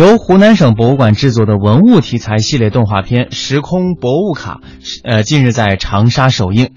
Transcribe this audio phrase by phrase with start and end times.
[0.00, 4.60] 由湖南省博物馆制作的文物题材系列动画片《时空博物卡》，
[5.04, 6.70] 呃，近日在长沙首映。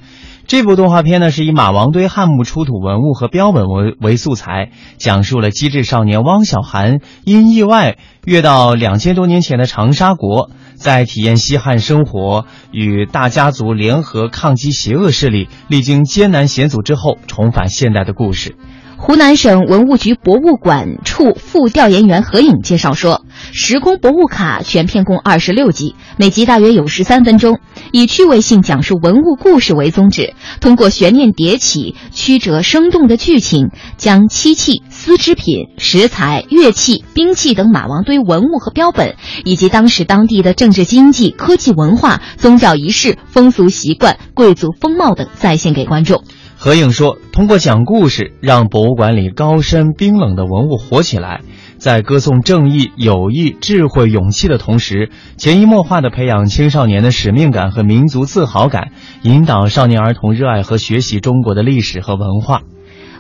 [0.46, 18.58] 这部动画片呢，是以马王堆汉墓出土文物和标本为为素材，讲述了机智少年汪小涵因意外跃到两千多年前的长沙国，在体验西汉生活，与大家族联合抗击邪恶势力，历经艰难险阻之后重返现代的故事。
[19.06, 27.60] 湖南省文物局博物馆处副调研员何颖介绍说：“时空博物卡全片共二十六集，每集大约有十三分钟，
[27.92, 46.24] 以趣味性讲述文物故事为宗旨，通过悬念迭起、曲折生动的剧情，将漆器、丝织品、石材、乐器、兵器等马王堆文物和标本，以及当时当地的政治、经济、科技、文化、宗教仪式、风俗习惯、贵族风貌等再现给观众。”
[46.64, 51.42] 何颖说：“通过讲故事，让博物馆里高深冰冷的文物活起来，
[51.78, 58.92] 在歌颂正义、友谊、智慧、勇气的同时，潜移默化地培养青少年的使命感和民族自豪感，
[59.24, 62.62] 引导少年儿童热爱和学习中国的历史和文化。”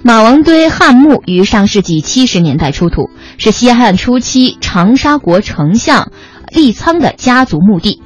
[0.03, 6.13] 马王堆汉墓于上世纪七十年代出土，是西汉初期长沙国丞相
[6.55, 8.01] 利仓的家族墓地。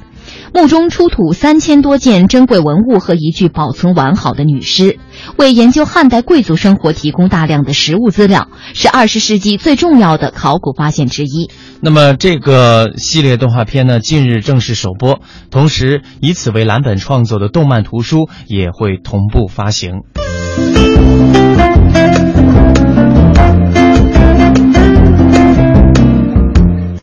[0.54, 4.98] 墓中出土三千多件珍贵文物和一具保存完好的女尸，
[5.36, 11.50] 为研究汉代贵族生活提供大量的实物资料，是二十世纪最重要的考古发现之一。
[11.80, 20.02] 那么，这个系列动画片呢，近日正式首播，同时以此为蓝本创作的动漫图书也会同步发行。